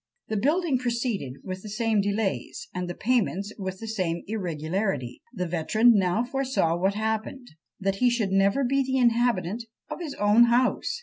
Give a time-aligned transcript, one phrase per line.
[0.29, 5.45] The building proceeded with the same delays, and the payments with the same irregularity; the
[5.47, 10.45] veteran now foresaw what happened, that he should never be the inhabitant of his own
[10.45, 10.99] house!